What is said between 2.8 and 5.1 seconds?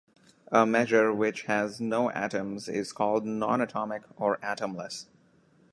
called non-atomic or atomless.